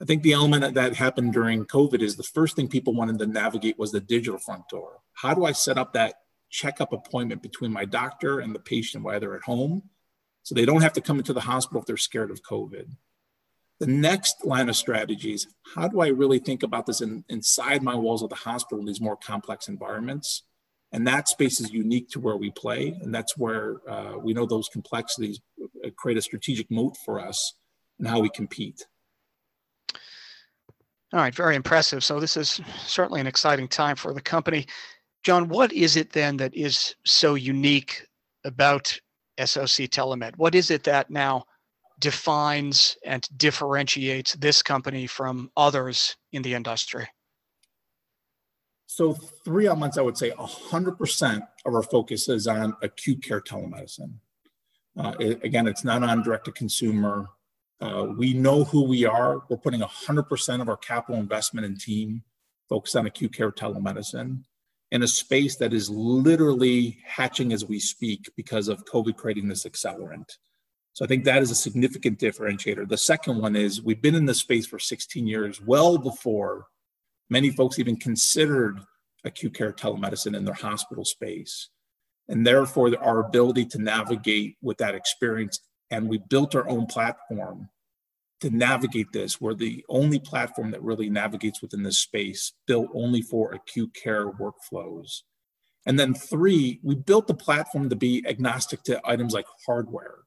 I 0.00 0.04
think 0.04 0.22
the 0.22 0.34
element 0.34 0.74
that 0.74 0.94
happened 0.94 1.32
during 1.32 1.64
COVID 1.64 2.00
is 2.00 2.14
the 2.14 2.22
first 2.22 2.54
thing 2.54 2.68
people 2.68 2.94
wanted 2.94 3.18
to 3.18 3.26
navigate 3.26 3.76
was 3.76 3.90
the 3.90 4.00
digital 4.00 4.38
front 4.38 4.68
door. 4.68 5.00
How 5.14 5.34
do 5.34 5.44
I 5.44 5.50
set 5.52 5.78
up 5.78 5.94
that 5.94 6.14
checkup 6.54 6.92
appointment 6.92 7.42
between 7.42 7.72
my 7.72 7.84
doctor 7.84 8.38
and 8.38 8.54
the 8.54 8.60
patient 8.60 9.02
while 9.02 9.18
they're 9.18 9.34
at 9.34 9.42
home 9.42 9.82
so 10.44 10.54
they 10.54 10.64
don't 10.64 10.82
have 10.82 10.92
to 10.92 11.00
come 11.00 11.18
into 11.18 11.32
the 11.32 11.40
hospital 11.40 11.80
if 11.80 11.86
they're 11.86 11.96
scared 11.96 12.30
of 12.30 12.42
COVID. 12.42 12.86
The 13.80 13.88
next 13.88 14.44
line 14.44 14.68
of 14.68 14.76
strategies 14.76 15.48
how 15.74 15.88
do 15.88 16.00
I 16.00 16.08
really 16.08 16.38
think 16.38 16.62
about 16.62 16.86
this 16.86 17.00
in, 17.00 17.24
inside 17.28 17.82
my 17.82 17.96
walls 17.96 18.22
of 18.22 18.28
the 18.30 18.36
hospital 18.36 18.78
in 18.78 18.86
these 18.86 19.00
more 19.00 19.16
complex 19.16 19.66
environments? 19.66 20.44
And 20.92 21.04
that 21.08 21.28
space 21.28 21.58
is 21.60 21.72
unique 21.72 22.08
to 22.10 22.20
where 22.20 22.36
we 22.36 22.52
play. 22.52 22.96
And 23.02 23.12
that's 23.12 23.36
where 23.36 23.80
uh, 23.90 24.18
we 24.18 24.32
know 24.32 24.46
those 24.46 24.68
complexities 24.68 25.40
create 25.96 26.18
a 26.18 26.22
strategic 26.22 26.70
moat 26.70 26.96
for 27.04 27.18
us 27.18 27.54
and 27.98 28.06
how 28.06 28.20
we 28.20 28.28
compete. 28.28 28.86
All 31.12 31.20
right, 31.20 31.34
very 31.34 31.56
impressive. 31.56 32.04
So, 32.04 32.20
this 32.20 32.36
is 32.36 32.60
certainly 32.86 33.20
an 33.20 33.26
exciting 33.26 33.66
time 33.66 33.96
for 33.96 34.12
the 34.12 34.20
company. 34.20 34.66
John, 35.24 35.48
what 35.48 35.72
is 35.72 35.96
it 35.96 36.12
then 36.12 36.36
that 36.36 36.54
is 36.54 36.94
so 37.04 37.34
unique 37.34 38.06
about 38.44 38.98
SOC 39.38 39.88
Telemed? 39.88 40.36
What 40.36 40.54
is 40.54 40.70
it 40.70 40.84
that 40.84 41.10
now 41.10 41.44
defines 41.98 42.96
and 43.04 43.26
differentiates 43.36 44.34
this 44.34 44.62
company 44.62 45.06
from 45.06 45.50
others 45.56 46.16
in 46.32 46.42
the 46.42 46.54
industry? 46.54 47.08
so 48.94 49.12
three 49.44 49.66
elements, 49.66 49.98
I 49.98 50.02
would 50.02 50.16
say 50.16 50.30
100% 50.30 51.48
of 51.66 51.74
our 51.74 51.82
focus 51.82 52.28
is 52.28 52.46
on 52.46 52.76
acute 52.80 53.24
care 53.24 53.40
telemedicine. 53.40 54.14
Uh, 54.96 55.14
it, 55.18 55.42
again, 55.42 55.66
it's 55.66 55.82
not 55.82 56.04
on 56.04 56.22
direct 56.22 56.44
to 56.44 56.52
consumer. 56.52 57.26
Uh, 57.80 58.06
we 58.16 58.34
know 58.34 58.62
who 58.62 58.84
we 58.84 59.04
are. 59.04 59.42
We're 59.48 59.56
putting 59.56 59.80
100% 59.80 60.60
of 60.60 60.68
our 60.68 60.76
capital 60.76 61.20
investment 61.20 61.66
and 61.66 61.80
team 61.80 62.22
focused 62.68 62.94
on 62.94 63.06
acute 63.06 63.34
care 63.34 63.50
telemedicine 63.50 64.44
in 64.94 65.02
a 65.02 65.08
space 65.08 65.56
that 65.56 65.74
is 65.74 65.90
literally 65.90 66.96
hatching 67.04 67.52
as 67.52 67.64
we 67.64 67.80
speak 67.80 68.30
because 68.36 68.68
of 68.68 68.84
COVID 68.84 69.16
creating 69.16 69.48
this 69.48 69.64
accelerant. 69.64 70.38
So 70.92 71.04
I 71.04 71.08
think 71.08 71.24
that 71.24 71.42
is 71.42 71.50
a 71.50 71.56
significant 71.56 72.20
differentiator. 72.20 72.88
The 72.88 72.96
second 72.96 73.38
one 73.38 73.56
is 73.56 73.82
we've 73.82 74.00
been 74.00 74.14
in 74.14 74.26
this 74.26 74.38
space 74.38 74.66
for 74.66 74.78
16 74.78 75.26
years, 75.26 75.60
well 75.60 75.98
before 75.98 76.66
many 77.28 77.50
folks 77.50 77.80
even 77.80 77.96
considered 77.96 78.78
acute 79.24 79.54
care 79.54 79.72
telemedicine 79.72 80.36
in 80.36 80.44
their 80.44 80.54
hospital 80.54 81.04
space. 81.04 81.70
And 82.28 82.46
therefore, 82.46 82.96
our 83.02 83.18
ability 83.18 83.66
to 83.66 83.82
navigate 83.82 84.56
with 84.62 84.78
that 84.78 84.94
experience. 84.94 85.58
And 85.90 86.08
we 86.08 86.18
built 86.18 86.54
our 86.54 86.68
own 86.68 86.86
platform 86.86 87.68
to 88.40 88.50
navigate 88.50 89.12
this. 89.12 89.40
We're 89.40 89.54
the 89.54 89.84
only 89.88 90.18
platform 90.18 90.70
that 90.72 90.82
really 90.82 91.08
navigates 91.08 91.62
within 91.62 91.82
this 91.82 91.98
space, 91.98 92.52
built 92.66 92.88
only 92.94 93.22
for 93.22 93.52
acute 93.52 93.94
care 93.94 94.30
workflows. 94.30 95.22
And 95.86 95.98
then 95.98 96.14
three, 96.14 96.80
we 96.82 96.94
built 96.94 97.26
the 97.26 97.34
platform 97.34 97.88
to 97.90 97.96
be 97.96 98.24
agnostic 98.26 98.82
to 98.84 99.00
items 99.04 99.34
like 99.34 99.46
hardware. 99.66 100.18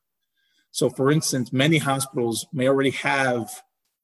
So, 0.71 0.89
for 0.89 1.11
instance, 1.11 1.51
many 1.51 1.77
hospitals 1.77 2.45
may 2.53 2.67
already 2.67 2.91
have 2.91 3.49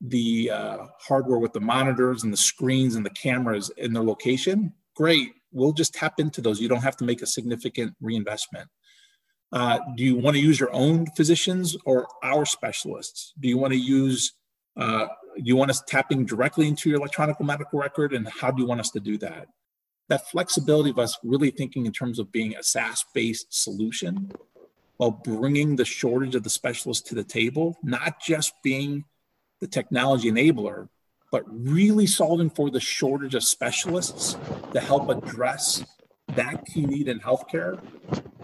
the 0.01 0.50
uh, 0.51 0.77
hardware 1.00 1.39
with 1.39 1.53
the 1.53 1.60
monitors 1.62 2.24
and 2.24 2.33
the 2.33 2.38
screens 2.38 2.95
and 2.95 3.05
the 3.05 3.12
cameras 3.12 3.72
in 3.77 3.93
their 3.93 4.03
location. 4.03 4.74
Great, 4.95 5.33
we'll 5.51 5.74
just 5.74 5.93
tap 5.93 6.19
into 6.19 6.41
those. 6.41 6.60
You 6.60 6.67
don't 6.67 6.81
have 6.81 6.98
to 6.98 7.05
make 7.05 7.22
a 7.22 7.27
significant 7.27 7.95
reinvestment. 8.01 8.69
Uh, 9.53 9.77
do 9.95 10.03
you 10.03 10.15
want 10.15 10.36
to 10.36 10.41
use 10.41 10.60
your 10.60 10.74
own 10.74 11.05
physicians 11.15 11.77
or 11.86 12.07
our 12.24 12.43
specialists? 12.43 13.33
Do 13.39 13.48
you 13.48 13.60
want 13.60 13.72
to 13.72 13.79
use, 13.79 14.33
uh, 14.75 15.05
do 15.36 15.43
you 15.43 15.55
want 15.55 15.69
us 15.69 15.83
tapping 15.88 16.25
directly 16.25 16.67
into 16.67 16.89
your 16.89 16.98
electronic 16.98 17.39
medical 17.39 17.77
record? 17.77 18.13
And 18.13 18.27
how 18.27 18.50
do 18.50 18.63
you 18.63 18.67
want 18.67 18.79
us 18.79 18.89
to 18.89 19.00
do 19.00 19.15
that? 19.19 19.50
That 20.10 20.27
flexibility 20.31 20.89
of 20.89 20.98
us 20.98 21.19
really 21.24 21.51
thinking 21.51 21.86
in 21.86 21.91
terms 21.91 22.17
of 22.17 22.31
being 22.31 22.55
a 22.55 22.63
SaaS 22.63 23.05
based 23.13 23.53
solution 23.53 24.31
while 24.98 25.12
bringing 25.12 25.75
the 25.75 25.86
shortage 25.86 26.33
of 26.33 26.41
the 26.41 26.50
specialists 26.50 27.07
to 27.10 27.15
the 27.15 27.24
table, 27.24 27.77
not 27.83 28.19
just 28.19 28.53
being 28.63 29.05
the 29.62 29.67
technology 29.67 30.31
enabler, 30.31 30.89
but 31.31 31.43
really 31.48 32.07
solving 32.07 32.50
for 32.50 32.72
the 32.72 32.79
shortage 32.79 33.36
of 33.36 33.43
specialists 33.43 34.36
to 34.72 34.79
help 34.79 35.10
address 35.10 35.86
that 36.29 36.65
key 36.65 36.86
need 36.88 37.07
in 37.07 37.19
healthcare. 37.19 37.79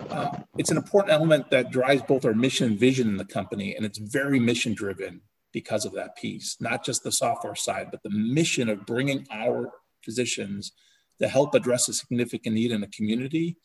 Uh, 0.09 0.31
it's 0.57 0.71
an 0.71 0.77
important 0.77 1.13
element 1.13 1.49
that 1.51 1.71
drives 1.71 2.01
both 2.01 2.25
our 2.25 2.33
mission 2.33 2.67
and 2.67 2.79
vision 2.79 3.07
in 3.07 3.17
the 3.17 3.25
company, 3.25 3.75
and 3.75 3.85
it's 3.85 3.97
very 3.97 4.39
mission 4.39 4.73
driven 4.73 5.21
because 5.51 5.85
of 5.85 5.93
that 5.93 6.15
piece, 6.15 6.57
not 6.59 6.83
just 6.83 7.03
the 7.03 7.11
software 7.11 7.55
side, 7.55 7.89
but 7.91 8.01
the 8.03 8.09
mission 8.09 8.69
of 8.69 8.85
bringing 8.85 9.25
our 9.31 9.71
physicians 10.03 10.71
to 11.19 11.27
help 11.27 11.53
address 11.53 11.89
a 11.89 11.93
significant 11.93 12.55
need 12.55 12.71
in 12.71 12.81
the 12.81 12.87
community 12.87 13.57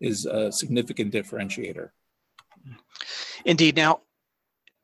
is 0.00 0.26
a 0.26 0.50
significant 0.52 1.12
differentiator. 1.12 1.90
Indeed. 3.44 3.76
Now, 3.76 4.00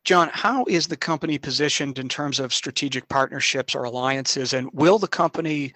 John, 0.05 0.31
how 0.33 0.65
is 0.69 0.89
the 0.89 0.97
company 0.97 1.39
positioned 1.39 1.99
in 1.99 2.09
terms 2.09 2.41
of 2.41 2.53
strategic 2.53 3.09
partnerships 3.09 3.75
or 3.75 3.85
alliances, 3.85 4.53
and 4.53 4.71
will 4.73 4.99
the 4.99 5.09
company 5.09 5.75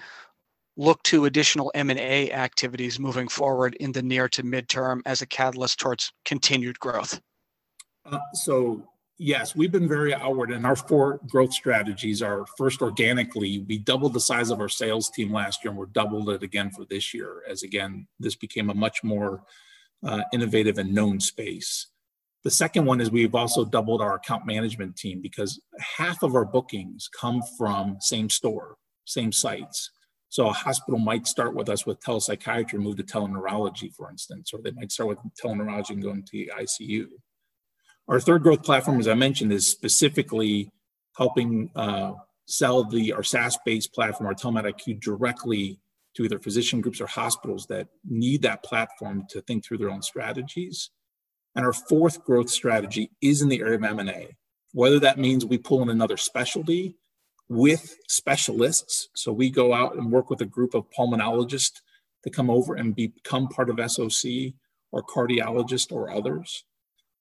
look 0.77 1.03
to 1.05 1.25
additional 1.25 1.73
M&A 1.75 2.31
activities 2.33 2.99
moving 2.99 3.29
forward 3.29 3.75
in 3.77 3.93
the 3.93 4.03
near 4.03 4.29
to 4.29 4.43
midterm 4.43 5.01
as 5.07 5.23
a 5.23 5.27
catalyst 5.27 5.79
towards 5.79 6.13
continued 6.25 6.79
growth? 6.79 7.21
Uh, 8.05 8.19
so 8.35 8.83
yes, 9.19 9.57
we've 9.57 9.73
been 9.73 9.89
very 9.89 10.15
outward, 10.15 10.51
and 10.51 10.67
our 10.67 10.77
four 10.77 11.21
growth 11.29 11.53
strategies 11.53 12.23
are 12.23 12.45
first 12.59 12.83
organically. 12.83 13.65
We 13.67 13.79
doubled 13.79 14.15
the 14.15 14.21
size 14.21 14.51
of 14.51 14.61
our 14.61 14.69
sales 14.69 15.11
team 15.11 15.33
last 15.33 15.65
year, 15.65 15.71
and 15.71 15.79
we're 15.79 15.87
doubled 15.87 16.31
it 16.31 16.43
again 16.43 16.71
for 16.71 16.85
this 16.85 17.15
year. 17.15 17.43
As 17.49 17.63
again, 17.63 18.07
this 18.21 18.35
became 18.35 18.71
a 18.71 18.75
much 18.75 19.03
more 19.03 19.43
uh, 20.05 20.23
innovative 20.33 20.79
and 20.79 20.95
known 20.95 21.21
space. 21.21 21.89
The 22.45 22.51
second 22.51 22.85
one 22.85 23.01
is 23.01 23.11
we've 23.11 23.35
also 23.35 23.65
doubled 23.65 24.01
our 24.01 24.15
account 24.15 24.47
management 24.47 24.97
team 24.97 25.21
because 25.21 25.61
half 25.97 26.23
of 26.23 26.37
our 26.37 26.45
bookings 26.45 27.09
come 27.09 27.43
from 27.59 27.97
same 28.01 28.31
store, 28.31 28.77
same 29.05 29.33
sites. 29.33 29.91
So 30.37 30.49
a 30.49 30.53
hospital 30.53 30.99
might 30.99 31.27
start 31.27 31.55
with 31.55 31.71
us 31.71 31.87
with 31.87 31.99
telepsychiatry, 32.01 32.75
move 32.75 32.99
to 32.99 33.03
teleneurology, 33.03 33.91
for 33.95 34.11
instance, 34.11 34.53
or 34.53 34.61
they 34.61 34.71
might 34.71 34.93
start 34.93 35.09
with 35.09 35.19
teleneurology 35.43 35.93
and 35.93 36.03
go 36.03 36.11
into 36.11 36.33
the 36.33 36.53
ICU. 36.55 37.07
Our 38.07 38.21
third 38.21 38.43
growth 38.43 38.63
platform, 38.63 39.01
as 39.01 39.09
I 39.09 39.15
mentioned, 39.15 39.51
is 39.51 39.67
specifically 39.67 40.71
helping 41.17 41.71
uh, 41.75 42.13
sell 42.45 42.85
the 42.85 43.15
our 43.15 43.23
SaaS-based 43.23 43.95
platform, 43.95 44.27
our 44.27 44.35
Telemed 44.35 44.71
IQ, 44.71 45.01
directly 45.01 45.81
to 46.17 46.25
either 46.25 46.39
physician 46.39 46.83
groups 46.83 47.01
or 47.01 47.07
hospitals 47.07 47.65
that 47.69 47.89
need 48.05 48.43
that 48.43 48.63
platform 48.63 49.25
to 49.31 49.41
think 49.41 49.65
through 49.65 49.79
their 49.79 49.91
own 49.91 50.03
strategies. 50.03 50.91
And 51.55 51.65
our 51.65 51.73
fourth 51.73 52.23
growth 52.25 52.51
strategy 52.51 53.11
is 53.23 53.41
in 53.41 53.49
the 53.49 53.61
area 53.63 53.77
of 53.77 53.85
M&A, 53.85 54.37
whether 54.75 55.01
that 55.01 55.19
means 55.19 55.47
we 55.47 55.57
pull 55.57 55.81
in 55.81 55.89
another 55.89 56.19
specialty 56.19 56.95
with 57.49 57.97
specialists. 58.09 59.09
So 59.15 59.33
we 59.33 59.51
go 59.51 59.73
out 59.73 59.97
and 59.97 60.11
work 60.11 60.31
with 60.31 60.41
a 60.41 60.47
group 60.47 60.75
of 60.75 60.91
pulmonologists 60.91 61.81
to 62.25 62.31
come 62.31 62.51
over 62.51 62.75
and 62.75 62.95
become 62.95 63.49
part 63.49 63.71
of 63.71 63.91
SOC 63.91 64.55
or 64.93 65.03
cardiologists 65.03 65.93
or 65.93 66.11
others. 66.11 66.65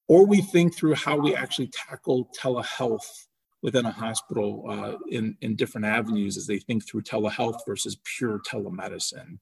Or 0.07 0.25
we 0.25 0.41
think 0.41 0.75
through 0.75 0.95
how 0.95 1.17
we 1.17 1.35
actually 1.35 1.67
tackle 1.67 2.29
telehealth 2.39 3.27
within 3.61 3.85
a 3.85 3.91
hospital 3.91 4.65
uh, 4.69 4.97
in, 5.09 5.35
in 5.41 5.55
different 5.55 5.85
avenues 5.85 6.37
as 6.37 6.45
they 6.45 6.59
think 6.59 6.87
through 6.87 7.01
telehealth 7.01 7.59
versus 7.65 7.97
pure 8.03 8.39
telemedicine. 8.39 9.39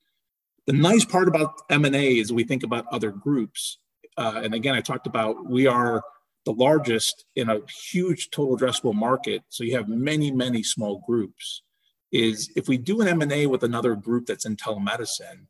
The 0.66 0.74
nice 0.74 1.04
part 1.04 1.28
about 1.28 1.56
M&A 1.70 2.18
is 2.20 2.32
we 2.32 2.46
think 2.46 2.64
about 2.64 2.86
other 2.92 3.12
groups 3.12 3.78
uh, 4.18 4.42
and 4.44 4.54
again, 4.54 4.76
I 4.76 4.82
talked 4.82 5.08
about 5.08 5.46
we 5.50 5.68
are 5.68 6.04
the 6.46 6.54
largest 6.54 7.26
in 7.36 7.50
a 7.50 7.60
huge 7.92 8.30
total 8.32 8.58
addressable 8.58 8.94
market. 8.94 9.44
So 9.50 9.64
you 9.64 9.76
have 9.76 9.88
many, 9.88 10.32
many 10.32 10.64
small 10.64 11.04
groups. 11.08 11.64
Is 12.12 12.52
if 12.56 12.68
we 12.68 12.78
do 12.78 13.02
an 13.02 13.08
M&A 13.08 13.48
with 13.48 13.64
another 13.64 13.96
group 13.96 14.28
that's 14.28 14.46
in 14.46 14.56
telemedicine, 14.56 15.48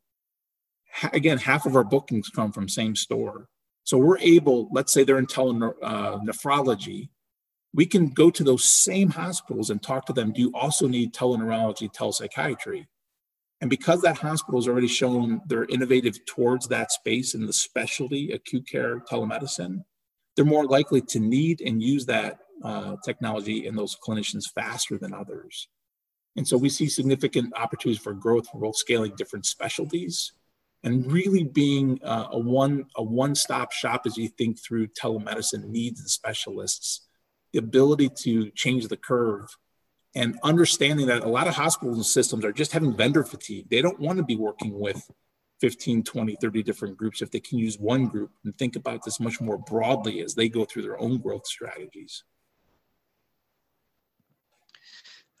again, 1.12 1.38
half 1.38 1.66
of 1.66 1.76
our 1.76 1.84
bookings 1.84 2.30
come 2.30 2.52
from 2.52 2.68
same 2.68 2.96
store. 2.96 3.48
So 3.82 3.98
we're 3.98 4.18
able, 4.18 4.68
let's 4.72 4.92
say 4.92 5.04
they're 5.04 5.18
in 5.18 5.26
telenephrology, 5.26 7.04
uh, 7.04 7.06
we 7.74 7.84
can 7.84 8.08
go 8.08 8.30
to 8.30 8.44
those 8.44 8.64
same 8.64 9.10
hospitals 9.10 9.68
and 9.68 9.82
talk 9.82 10.06
to 10.06 10.12
them. 10.12 10.32
Do 10.32 10.40
you 10.40 10.52
also 10.54 10.86
need 10.86 11.12
teleneurology, 11.12 11.92
telepsychiatry? 11.92 12.86
And 13.60 13.68
because 13.68 14.00
that 14.02 14.18
hospital 14.18 14.60
has 14.60 14.68
already 14.68 14.88
shown 14.88 15.40
they're 15.46 15.64
innovative 15.66 16.24
towards 16.26 16.68
that 16.68 16.92
space 16.92 17.34
in 17.34 17.46
the 17.46 17.52
specialty 17.52 18.30
acute 18.30 18.68
care 18.68 19.00
telemedicine, 19.00 19.84
they're 20.34 20.44
more 20.44 20.66
likely 20.66 21.00
to 21.00 21.20
need 21.20 21.60
and 21.60 21.82
use 21.82 22.06
that 22.06 22.40
uh, 22.62 22.96
technology 23.04 23.66
in 23.66 23.76
those 23.76 23.96
clinicians 23.96 24.44
faster 24.54 24.98
than 24.98 25.12
others. 25.12 25.68
And 26.36 26.46
so 26.46 26.56
we 26.56 26.68
see 26.68 26.88
significant 26.88 27.52
opportunities 27.56 28.02
for 28.02 28.12
growth 28.12 28.48
for 28.48 28.60
both 28.60 28.76
scaling 28.76 29.14
different 29.16 29.46
specialties 29.46 30.32
and 30.82 31.10
really 31.10 31.44
being 31.44 32.00
uh, 32.02 32.28
a 32.32 32.38
one 32.38 32.86
a 32.96 33.02
one-stop 33.02 33.72
shop 33.72 34.02
as 34.06 34.16
you 34.16 34.28
think 34.28 34.58
through 34.60 34.88
telemedicine 34.88 35.64
needs 35.64 36.00
and 36.00 36.10
specialists, 36.10 37.06
the 37.52 37.58
ability 37.58 38.10
to 38.22 38.50
change 38.50 38.88
the 38.88 38.96
curve 38.96 39.56
and 40.14 40.38
understanding 40.42 41.06
that 41.06 41.24
a 41.24 41.28
lot 41.28 41.48
of 41.48 41.54
hospitals 41.54 41.96
and 41.96 42.06
systems 42.06 42.44
are 42.44 42.52
just 42.52 42.72
having 42.72 42.96
vendor 42.96 43.24
fatigue. 43.24 43.68
They 43.70 43.82
don't 43.82 43.98
want 43.98 44.18
to 44.18 44.24
be 44.24 44.36
working 44.36 44.78
with 44.78 45.10
15, 45.60 46.02
20, 46.02 46.36
30 46.40 46.62
different 46.62 46.96
groups 46.96 47.22
if 47.22 47.30
they 47.30 47.40
can 47.40 47.58
use 47.58 47.78
one 47.78 48.06
group 48.06 48.30
and 48.44 48.56
think 48.58 48.76
about 48.76 49.04
this 49.04 49.20
much 49.20 49.40
more 49.40 49.58
broadly 49.58 50.20
as 50.20 50.34
they 50.34 50.48
go 50.48 50.64
through 50.64 50.82
their 50.82 51.00
own 51.00 51.18
growth 51.18 51.46
strategies. 51.46 52.24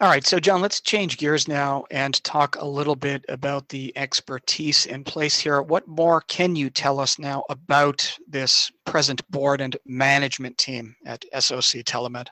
All 0.00 0.08
right, 0.08 0.26
so 0.26 0.40
John, 0.40 0.60
let's 0.60 0.80
change 0.80 1.18
gears 1.18 1.46
now 1.46 1.84
and 1.90 2.22
talk 2.24 2.56
a 2.56 2.66
little 2.66 2.96
bit 2.96 3.24
about 3.28 3.68
the 3.68 3.96
expertise 3.96 4.86
in 4.86 5.04
place 5.04 5.38
here. 5.38 5.62
What 5.62 5.86
more 5.86 6.20
can 6.22 6.56
you 6.56 6.68
tell 6.68 6.98
us 6.98 7.18
now 7.18 7.44
about 7.48 8.18
this 8.28 8.72
present 8.84 9.26
board 9.30 9.60
and 9.60 9.76
management 9.86 10.58
team 10.58 10.96
at 11.06 11.24
SOC 11.32 11.84
Telemed? 11.84 12.26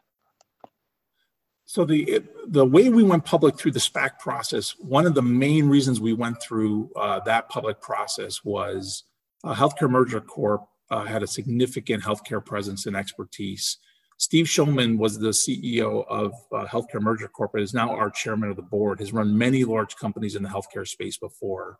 So 1.73 1.87
the 1.87 2.23
the 2.49 2.67
way 2.67 2.91
we 2.91 3.02
went 3.02 3.25
public 3.25 3.57
through 3.57 3.71
the 3.71 3.79
SPAC 3.79 4.19
process, 4.19 4.75
one 4.79 5.07
of 5.07 5.14
the 5.14 5.23
main 5.23 5.71
reasons 5.71 6.02
we 6.02 6.12
went 6.12 6.37
through 6.43 6.91
uh, 6.97 7.21
that 7.21 7.49
public 7.49 7.81
process 7.81 8.45
was 8.45 9.05
uh, 9.43 9.55
Healthcare 9.55 9.88
Merger 9.88 10.21
Corp 10.21 10.67
uh, 10.91 11.07
had 11.07 11.23
a 11.23 11.26
significant 11.26 12.02
healthcare 12.02 12.45
presence 12.45 12.85
and 12.85 12.95
expertise. 12.95 13.79
Steve 14.19 14.45
Shulman 14.45 14.99
was 14.99 15.19
the 15.19 15.31
CEO 15.31 16.07
of 16.09 16.35
uh, 16.52 16.67
Healthcare 16.67 17.00
Merger 17.00 17.29
Corp. 17.29 17.57
is 17.57 17.73
now 17.73 17.88
our 17.97 18.11
chairman 18.11 18.50
of 18.50 18.57
the 18.57 18.62
board, 18.62 19.00
has 19.00 19.14
run 19.14 19.38
many 19.38 19.64
large 19.64 19.97
companies 19.97 20.37
in 20.37 20.43
the 20.43 20.50
healthcare 20.50 20.87
space 20.87 21.17
before. 21.17 21.79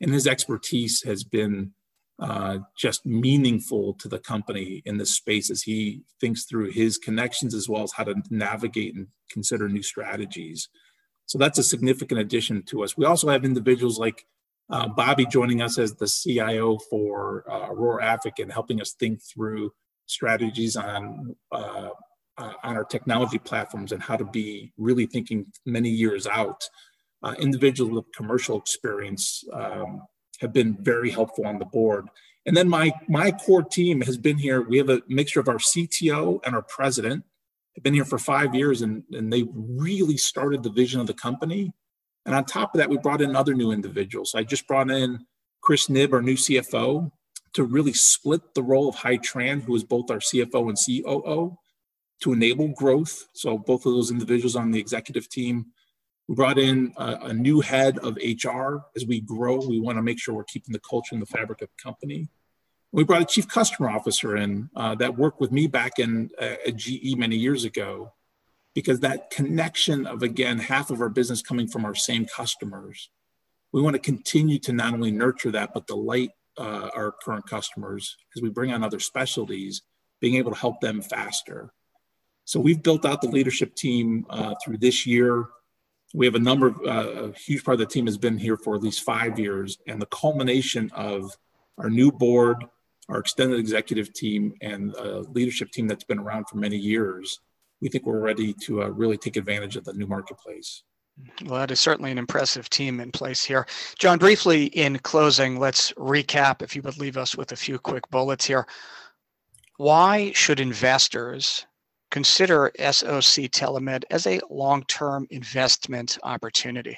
And 0.00 0.12
his 0.12 0.28
expertise 0.28 1.02
has 1.02 1.24
been 1.24 1.72
uh, 2.18 2.58
just 2.76 3.04
meaningful 3.06 3.94
to 3.94 4.08
the 4.08 4.18
company 4.18 4.82
in 4.84 4.98
this 4.98 5.14
space 5.14 5.50
as 5.50 5.62
he 5.62 6.02
thinks 6.20 6.44
through 6.44 6.70
his 6.70 6.98
connections 6.98 7.54
as 7.54 7.68
well 7.68 7.82
as 7.82 7.92
how 7.92 8.04
to 8.04 8.14
navigate 8.30 8.94
and 8.94 9.08
consider 9.30 9.68
new 9.68 9.82
strategies. 9.82 10.68
So 11.26 11.38
that's 11.38 11.58
a 11.58 11.62
significant 11.62 12.20
addition 12.20 12.62
to 12.66 12.84
us. 12.84 12.96
We 12.96 13.06
also 13.06 13.28
have 13.28 13.44
individuals 13.44 13.98
like 13.98 14.26
uh, 14.70 14.88
Bobby 14.88 15.26
joining 15.26 15.62
us 15.62 15.78
as 15.78 15.94
the 15.94 16.06
CIO 16.06 16.78
for 16.90 17.44
uh, 17.50 17.68
Aurora 17.70 18.04
Advocate 18.04 18.44
and 18.44 18.52
helping 18.52 18.80
us 18.80 18.92
think 18.92 19.20
through 19.22 19.72
strategies 20.06 20.76
on 20.76 21.34
uh, 21.50 21.90
uh, 22.38 22.52
on 22.62 22.76
our 22.76 22.84
technology 22.84 23.38
platforms 23.38 23.92
and 23.92 24.02
how 24.02 24.16
to 24.16 24.24
be 24.24 24.72
really 24.78 25.06
thinking 25.06 25.46
many 25.66 25.90
years 25.90 26.26
out. 26.26 26.62
Uh, 27.22 27.34
individuals 27.38 27.92
with 27.92 28.04
commercial 28.16 28.58
experience 28.58 29.44
um, 29.52 30.02
have 30.42 30.52
been 30.52 30.76
very 30.80 31.10
helpful 31.10 31.46
on 31.46 31.58
the 31.58 31.64
board. 31.64 32.08
And 32.44 32.56
then 32.56 32.68
my 32.68 32.92
my 33.08 33.30
core 33.30 33.62
team 33.62 34.02
has 34.02 34.18
been 34.18 34.36
here. 34.36 34.60
We 34.60 34.76
have 34.78 34.90
a 34.90 35.00
mixture 35.08 35.40
of 35.40 35.48
our 35.48 35.58
CTO 35.58 36.40
and 36.44 36.54
our 36.54 36.62
president 36.62 37.24
have 37.74 37.82
been 37.82 37.94
here 37.94 38.04
for 38.04 38.18
five 38.18 38.54
years, 38.54 38.82
and, 38.82 39.02
and 39.12 39.32
they 39.32 39.44
really 39.54 40.18
started 40.18 40.62
the 40.62 40.70
vision 40.70 41.00
of 41.00 41.06
the 41.06 41.14
company. 41.14 41.72
And 42.26 42.34
on 42.34 42.44
top 42.44 42.74
of 42.74 42.78
that, 42.78 42.90
we 42.90 42.98
brought 42.98 43.22
in 43.22 43.34
other 43.34 43.54
new 43.54 43.72
individuals. 43.72 44.34
I 44.34 44.42
just 44.42 44.66
brought 44.66 44.90
in 44.90 45.24
Chris 45.62 45.86
Knibb, 45.86 46.12
our 46.12 46.20
new 46.20 46.34
CFO, 46.34 47.10
to 47.54 47.64
really 47.64 47.92
split 47.92 48.54
the 48.54 48.62
role 48.62 48.88
of 48.88 48.96
Hai 48.96 49.16
Tran, 49.18 49.62
who 49.62 49.74
is 49.74 49.84
both 49.84 50.10
our 50.10 50.18
CFO 50.18 50.68
and 50.68 50.76
COO, 50.76 51.56
to 52.22 52.32
enable 52.32 52.68
growth. 52.68 53.28
So 53.32 53.58
both 53.58 53.86
of 53.86 53.92
those 53.92 54.10
individuals 54.10 54.56
on 54.56 54.70
the 54.70 54.78
executive 54.78 55.28
team 55.28 55.66
we 56.32 56.36
brought 56.36 56.58
in 56.58 56.94
a, 56.96 57.18
a, 57.24 57.32
new 57.34 57.60
head 57.60 57.98
of 57.98 58.16
HR. 58.16 58.78
As 58.96 59.04
we 59.04 59.20
grow, 59.20 59.56
we 59.56 59.78
want 59.78 59.98
to 59.98 60.02
make 60.02 60.18
sure 60.18 60.34
we're 60.34 60.44
keeping 60.44 60.72
the 60.72 60.80
culture 60.80 61.14
and 61.14 61.20
the 61.20 61.26
fabric 61.26 61.60
of 61.60 61.68
the 61.68 61.82
company. 61.82 62.30
We 62.90 63.04
brought 63.04 63.20
a 63.20 63.26
chief 63.26 63.46
customer 63.48 63.90
officer 63.90 64.34
in 64.38 64.70
uh, 64.74 64.94
that 64.94 65.18
worked 65.18 65.42
with 65.42 65.52
me 65.52 65.66
back 65.66 65.98
in 65.98 66.30
uh, 66.40 66.54
at 66.66 66.76
GE 66.76 67.18
many 67.18 67.36
years 67.36 67.66
ago, 67.66 68.14
because 68.74 69.00
that 69.00 69.28
connection 69.28 70.06
of 70.06 70.22
again 70.22 70.58
half 70.58 70.88
of 70.88 71.02
our 71.02 71.10
business 71.10 71.42
coming 71.42 71.68
from 71.68 71.84
our 71.84 71.94
same 71.94 72.24
customers, 72.24 73.10
we 73.72 73.82
want 73.82 73.92
to 73.92 74.00
continue 74.00 74.58
to 74.60 74.72
not 74.72 74.94
only 74.94 75.10
nurture 75.10 75.50
that 75.50 75.74
but 75.74 75.86
delight 75.86 76.30
uh, 76.56 76.88
our 76.96 77.12
current 77.22 77.46
customers 77.46 78.16
as 78.34 78.40
we 78.40 78.48
bring 78.48 78.72
on 78.72 78.82
other 78.82 79.00
specialties, 79.00 79.82
being 80.18 80.36
able 80.36 80.52
to 80.52 80.58
help 80.58 80.80
them 80.80 81.02
faster. 81.02 81.74
So 82.46 82.58
we've 82.58 82.82
built 82.82 83.04
out 83.04 83.20
the 83.20 83.28
leadership 83.28 83.74
team 83.74 84.24
uh, 84.30 84.54
through 84.64 84.78
this 84.78 85.06
year 85.06 85.44
we 86.14 86.26
have 86.26 86.34
a 86.34 86.40
number 86.40 86.68
of 86.68 86.76
uh, 86.86 87.24
a 87.24 87.32
huge 87.32 87.64
part 87.64 87.74
of 87.74 87.80
the 87.80 87.86
team 87.86 88.06
has 88.06 88.18
been 88.18 88.38
here 88.38 88.56
for 88.56 88.74
at 88.74 88.82
least 88.82 89.02
five 89.02 89.38
years 89.38 89.78
and 89.86 90.00
the 90.00 90.06
culmination 90.06 90.90
of 90.94 91.36
our 91.78 91.90
new 91.90 92.10
board 92.10 92.64
our 93.08 93.18
extended 93.18 93.58
executive 93.58 94.12
team 94.12 94.54
and 94.60 94.94
a 94.94 95.20
leadership 95.32 95.70
team 95.70 95.88
that's 95.88 96.04
been 96.04 96.18
around 96.18 96.48
for 96.48 96.56
many 96.56 96.76
years 96.76 97.40
we 97.80 97.88
think 97.88 98.06
we're 98.06 98.20
ready 98.20 98.52
to 98.52 98.82
uh, 98.82 98.88
really 98.88 99.16
take 99.16 99.36
advantage 99.36 99.76
of 99.76 99.84
the 99.84 99.92
new 99.94 100.06
marketplace 100.06 100.82
well, 101.44 101.60
that 101.60 101.70
is 101.70 101.80
certainly 101.80 102.10
an 102.10 102.18
impressive 102.18 102.70
team 102.70 102.98
in 102.98 103.12
place 103.12 103.44
here. 103.44 103.66
John, 103.98 104.18
briefly 104.18 104.66
in 104.66 104.98
closing, 105.00 105.58
let's 105.58 105.92
recap 105.92 106.62
if 106.62 106.74
you 106.74 106.80
would 106.82 106.98
leave 106.98 107.18
us 107.18 107.36
with 107.36 107.52
a 107.52 107.56
few 107.56 107.78
quick 107.78 108.08
bullets 108.10 108.46
here. 108.46 108.66
Why 109.76 110.32
should 110.32 110.58
investors 110.58 111.66
consider 112.12 112.70
SOC 112.78 113.50
Telemed 113.50 114.04
as 114.10 114.28
a 114.28 114.38
long 114.48 114.84
term 114.84 115.26
investment 115.30 116.18
opportunity? 116.22 116.96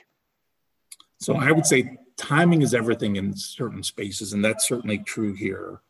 So 1.20 1.36
I 1.36 1.52
would 1.52 1.64
say 1.64 1.96
timing 2.18 2.60
is 2.60 2.74
everything 2.74 3.16
in 3.16 3.34
certain 3.34 3.82
spaces, 3.82 4.34
and 4.34 4.44
that's 4.44 4.68
certainly 4.68 4.98
true 4.98 5.32
here. 5.32 5.80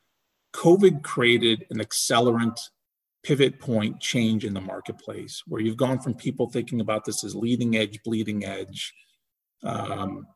COVID 0.54 1.02
created 1.02 1.66
an 1.70 1.78
accelerant 1.78 2.56
pivot 3.24 3.58
point 3.58 3.98
change 3.98 4.44
in 4.44 4.54
the 4.54 4.60
marketplace 4.60 5.42
where 5.46 5.60
you've 5.60 5.78
gone 5.78 5.98
from 5.98 6.14
people 6.14 6.48
thinking 6.48 6.80
about 6.80 7.04
this 7.04 7.24
as 7.24 7.34
leading 7.34 7.76
edge, 7.76 8.00
bleeding 8.04 8.44
edge, 8.44 8.92
um, 9.64 10.26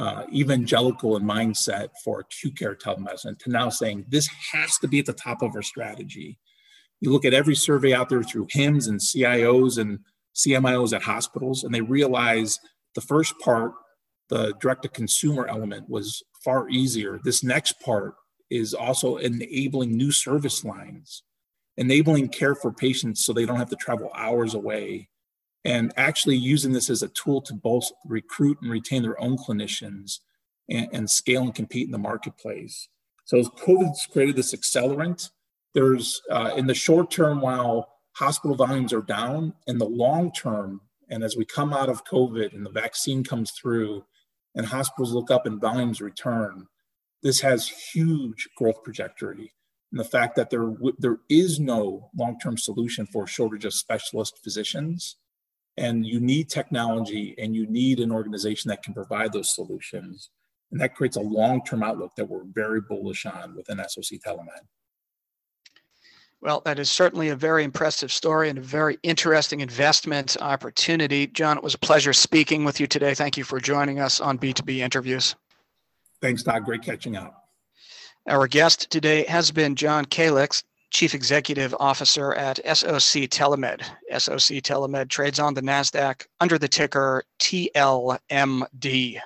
uh, 0.00 0.24
evangelical 0.34 1.16
in 1.16 1.22
mindset 1.22 1.88
for 2.04 2.20
acute 2.20 2.58
care 2.58 2.74
telemedicine 2.74 3.38
to 3.38 3.50
now 3.50 3.68
saying 3.68 4.04
this 4.08 4.28
has 4.52 4.76
to 4.78 4.88
be 4.88 4.98
at 4.98 5.06
the 5.06 5.12
top 5.12 5.40
of 5.40 5.54
our 5.54 5.62
strategy. 5.62 6.38
You 7.00 7.12
look 7.12 7.24
at 7.24 7.34
every 7.34 7.54
survey 7.54 7.92
out 7.92 8.08
there 8.08 8.22
through 8.22 8.46
HIMSS 8.46 8.88
and 8.88 9.00
CIOs 9.00 9.78
and 9.78 10.00
CMIOs 10.34 10.94
at 10.94 11.02
hospitals, 11.02 11.64
and 11.64 11.74
they 11.74 11.80
realize 11.80 12.58
the 12.94 13.00
first 13.00 13.38
part, 13.40 13.72
the 14.28 14.54
direct 14.60 14.82
to 14.82 14.88
consumer 14.88 15.46
element, 15.46 15.88
was 15.88 16.22
far 16.44 16.68
easier. 16.68 17.20
This 17.24 17.42
next 17.42 17.80
part 17.80 18.14
is 18.50 18.74
also 18.74 19.16
enabling 19.16 19.96
new 19.96 20.12
service 20.12 20.64
lines, 20.64 21.22
enabling 21.76 22.28
care 22.28 22.54
for 22.54 22.72
patients 22.72 23.24
so 23.24 23.32
they 23.32 23.44
don't 23.44 23.58
have 23.58 23.70
to 23.70 23.76
travel 23.76 24.10
hours 24.14 24.54
away, 24.54 25.08
and 25.64 25.92
actually 25.96 26.36
using 26.36 26.72
this 26.72 26.88
as 26.88 27.02
a 27.02 27.08
tool 27.08 27.40
to 27.42 27.54
both 27.54 27.90
recruit 28.06 28.58
and 28.62 28.70
retain 28.70 29.02
their 29.02 29.20
own 29.20 29.36
clinicians 29.36 30.20
and, 30.70 30.88
and 30.92 31.10
scale 31.10 31.42
and 31.42 31.54
compete 31.54 31.86
in 31.86 31.92
the 31.92 31.98
marketplace. 31.98 32.88
So 33.24 33.42
COVID's 33.42 34.06
created 34.06 34.36
this 34.36 34.54
accelerant 34.54 35.30
there's 35.76 36.22
uh, 36.30 36.52
in 36.56 36.66
the 36.66 36.74
short 36.74 37.10
term, 37.10 37.42
while 37.42 37.92
hospital 38.12 38.56
volumes 38.56 38.94
are 38.94 39.02
down, 39.02 39.52
in 39.66 39.76
the 39.76 39.84
long 39.84 40.32
term, 40.32 40.80
and 41.10 41.22
as 41.22 41.36
we 41.36 41.44
come 41.44 41.74
out 41.74 41.90
of 41.90 42.06
COVID 42.06 42.54
and 42.54 42.64
the 42.64 42.70
vaccine 42.70 43.22
comes 43.22 43.50
through 43.50 44.02
and 44.54 44.64
hospitals 44.64 45.12
look 45.12 45.30
up 45.30 45.44
and 45.44 45.60
volumes 45.60 46.00
return, 46.00 46.66
this 47.22 47.42
has 47.42 47.68
huge 47.68 48.48
growth 48.56 48.82
trajectory. 48.84 49.52
And 49.92 50.00
the 50.00 50.04
fact 50.04 50.34
that 50.36 50.48
there, 50.48 50.72
there 50.96 51.18
is 51.28 51.60
no 51.60 52.10
long 52.16 52.38
term 52.38 52.56
solution 52.56 53.04
for 53.04 53.24
a 53.24 53.28
shortage 53.28 53.66
of 53.66 53.74
specialist 53.74 54.40
physicians. 54.42 55.16
And 55.76 56.06
you 56.06 56.20
need 56.20 56.48
technology 56.48 57.34
and 57.36 57.54
you 57.54 57.66
need 57.66 58.00
an 58.00 58.10
organization 58.10 58.70
that 58.70 58.82
can 58.82 58.94
provide 58.94 59.34
those 59.34 59.54
solutions. 59.54 60.30
And 60.72 60.80
that 60.80 60.94
creates 60.94 61.18
a 61.18 61.20
long 61.20 61.62
term 61.62 61.82
outlook 61.82 62.12
that 62.16 62.30
we're 62.30 62.44
very 62.44 62.80
bullish 62.80 63.26
on 63.26 63.54
within 63.54 63.76
SOC 63.76 64.20
Telemed. 64.26 64.64
Well, 66.46 66.62
that 66.64 66.78
is 66.78 66.92
certainly 66.92 67.30
a 67.30 67.34
very 67.34 67.64
impressive 67.64 68.12
story 68.12 68.48
and 68.48 68.56
a 68.56 68.62
very 68.62 69.00
interesting 69.02 69.62
investment 69.62 70.36
opportunity. 70.40 71.26
John, 71.26 71.56
it 71.56 71.62
was 71.64 71.74
a 71.74 71.78
pleasure 71.78 72.12
speaking 72.12 72.64
with 72.64 72.78
you 72.78 72.86
today. 72.86 73.14
Thank 73.14 73.36
you 73.36 73.42
for 73.42 73.58
joining 73.58 73.98
us 73.98 74.20
on 74.20 74.38
B2B 74.38 74.78
interviews. 74.78 75.34
Thanks, 76.22 76.44
Todd. 76.44 76.64
Great 76.64 76.82
catching 76.82 77.16
up. 77.16 77.48
Our 78.28 78.46
guest 78.46 78.88
today 78.92 79.24
has 79.24 79.50
been 79.50 79.74
John 79.74 80.04
Kalix, 80.04 80.62
Chief 80.90 81.14
Executive 81.14 81.74
Officer 81.80 82.32
at 82.34 82.58
SOC 82.58 83.26
Telemed. 83.26 83.82
SOC 84.16 84.62
Telemed 84.62 85.08
trades 85.08 85.40
on 85.40 85.54
the 85.54 85.62
NASDAQ 85.62 86.26
under 86.38 86.58
the 86.58 86.68
ticker 86.68 87.24
TLMD. 87.40 89.18